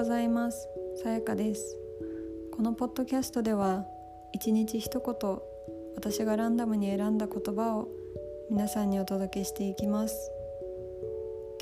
[0.00, 0.66] ございます
[1.02, 1.76] さやかです
[2.56, 3.84] このポッドキャストでは
[4.32, 5.38] 一日一言
[5.94, 7.86] 私がランダムに選んだ言葉を
[8.50, 10.16] 皆さんにお届けしていきます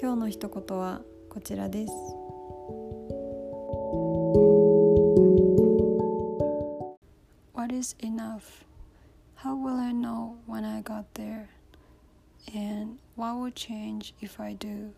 [0.01, 1.93] 今日の一言はこちらです
[7.55, 8.65] What is enough?
[9.43, 11.49] How will I know when I got there?
[12.55, 14.93] And what will change if I do?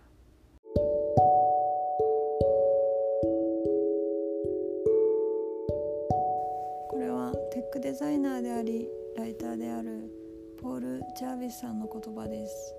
[7.52, 10.08] テックデザイナーでありライターである
[10.62, 12.74] ポール・ジャービスさんの言葉です。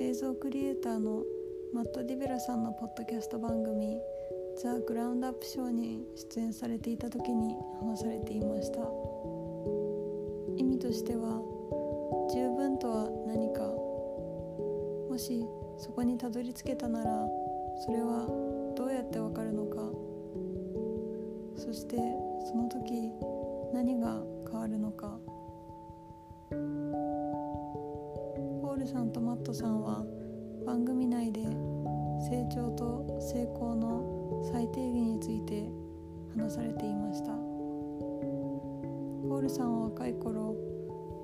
[0.00, 1.22] 映像クリエイターの
[1.72, 3.98] マット・ディベラさんのポッドキャスト番組
[4.62, 8.80] 「ザ・グラウンドアップショー」に出演されていた時に話されていました。
[10.56, 11.40] 意味としては
[12.34, 13.62] 十分とは何か
[15.08, 15.46] もし
[15.78, 17.28] そこにたどり着けたなら
[17.86, 18.26] それは
[18.76, 19.90] どうやってわかるのか。
[21.56, 21.96] そして
[22.46, 23.12] その時
[23.72, 25.18] 何が変わるのか。
[28.62, 30.04] ポールさんとマットさんは
[30.66, 35.68] 番組内で成長と成功の最低限について
[36.36, 37.32] 話されていました。
[39.28, 40.56] ポールさんは若い頃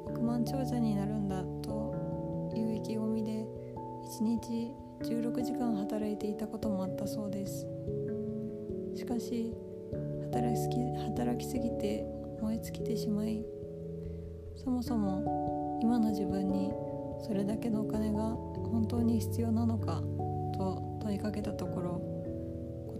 [0.06, 3.44] 億万長者になるんだという意気込みで
[4.20, 4.72] 1日
[5.02, 7.66] 16時間働いていたこともあったそうです。
[8.94, 9.52] しかし
[10.32, 13.44] 働き働きすぎて燃え尽きてしまい
[14.56, 16.70] そもそも今の自分に
[17.26, 20.02] それだけのお金が本当に必要なのか
[20.56, 22.00] と問いかけたところ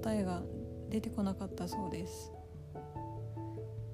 [0.02, 0.42] 答えが
[0.88, 2.32] 出てこなかったそうです。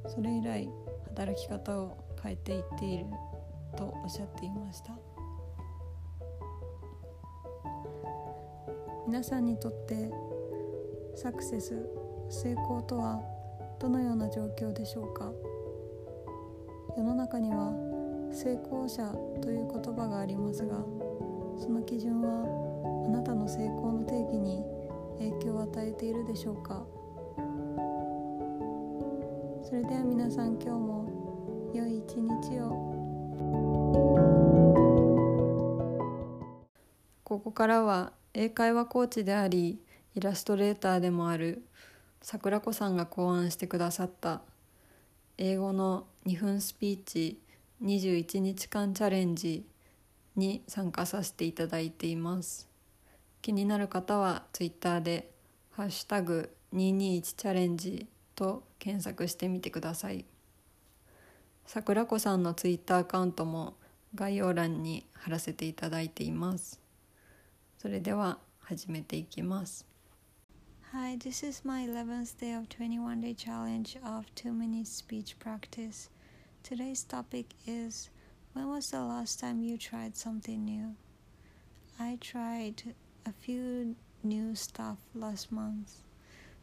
[0.09, 0.69] それ以来
[1.05, 3.07] 働き方を変えていっている
[3.77, 4.93] とおっしゃっていました。
[9.07, 10.11] 皆さんにとって
[11.17, 11.87] サクセス
[12.31, 13.21] 成功とは
[13.83, 15.33] どのような状況でしょうか？
[16.97, 17.73] 世の中には
[18.33, 19.13] 成功者
[19.43, 20.77] という言葉がありますが
[21.59, 22.45] その基準は
[23.07, 24.63] あなたの成功の定義に
[25.19, 26.87] 影響を与えているでしょうか？
[29.65, 32.71] それでは皆さん今日も良い一日を。
[37.25, 39.81] ここからは英会話コーチであり
[40.15, 41.65] イラストレーターでもある
[42.23, 44.43] 桜子さんが考案してくださった
[45.39, 47.41] 英語の2分スピーチ
[47.83, 49.67] 21日間チャレンジ
[50.37, 52.69] に参加させていただいています。
[53.43, 55.33] 気になる方は Twitter で
[55.73, 58.07] 「ハッシュタグ #221 チャレンジ」
[58.37, 60.25] と検索してみてください。
[61.67, 63.75] 桜子さんの Twitter アカウントも
[64.15, 66.81] 概要欄に貼らせていただいています。
[67.79, 69.92] それでは始めていきます。
[70.95, 76.11] Hi, this is my 11th day of 21 day challenge of 2 minute speech practice.
[76.63, 78.11] Today's topic is
[78.53, 80.95] When was the last time you tried something new?
[81.99, 82.95] I tried
[83.25, 86.03] a few new stuff last month.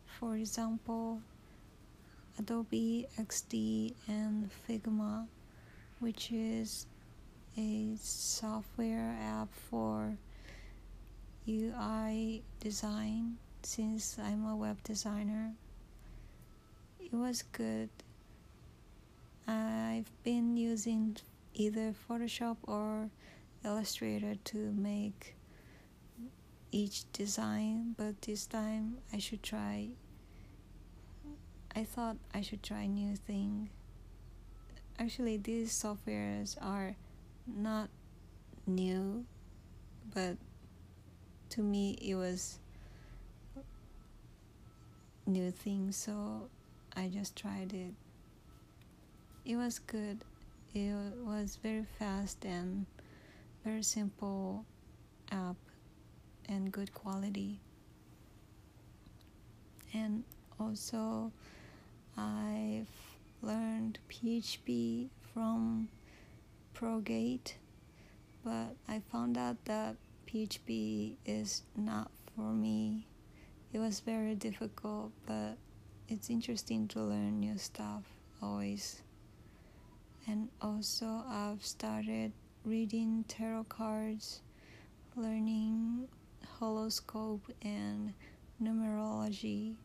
[0.05, 1.23] For example,
[2.37, 5.25] Adobe XD and Figma,
[5.99, 6.85] which is
[7.57, 10.19] a software app for
[11.47, 15.53] UI design since I'm a web designer.
[16.99, 17.89] It was good.
[19.47, 21.17] I've been using
[21.53, 23.09] either Photoshop or
[23.65, 25.35] Illustrator to make
[26.71, 29.89] each design, but this time I should try.
[31.75, 33.69] I thought I should try new thing.
[34.97, 36.95] Actually, these softwares are
[37.47, 37.89] not
[38.67, 39.25] new,
[40.13, 40.37] but
[41.49, 42.59] to me it was
[45.29, 46.49] new thing so
[46.95, 47.93] i just tried it.
[49.45, 50.19] It was good.
[50.75, 52.85] It was very fast and
[53.63, 54.65] very simple
[55.31, 55.55] app
[56.47, 57.59] and good quality.
[59.93, 60.23] And
[60.59, 61.31] also
[62.17, 62.87] i've
[63.41, 65.87] learned php from
[66.73, 67.55] progate
[68.43, 69.95] but i found out that
[70.27, 73.05] php is not for me
[73.71, 75.57] it was very difficult, but
[76.07, 78.03] it's interesting to learn new stuff
[78.41, 79.01] always.
[80.27, 82.31] And also, I've started
[82.65, 84.41] reading tarot cards,
[85.15, 86.07] learning
[86.59, 88.13] horoscope and
[88.61, 89.75] numerology.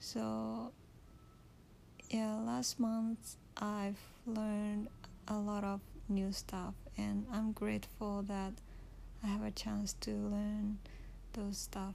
[0.00, 0.72] So,
[2.10, 4.88] yeah, last month I've learned
[5.26, 8.54] a lot of new stuff, and I'm grateful that
[9.22, 10.78] I have a chance to learn
[11.34, 11.94] those stuff.